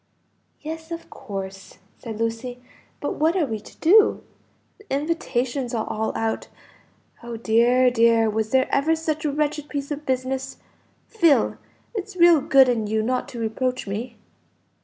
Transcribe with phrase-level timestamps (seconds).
[0.61, 2.59] "Yes, of course," said Lucy.
[2.99, 4.23] "But what are we to do?
[4.79, 6.47] the invitations are all out.
[7.21, 10.57] Oh dear, dear, was there ever such a wretched piece of business!
[11.05, 11.55] Phil,
[11.93, 14.17] it's real good in you not to reproach me."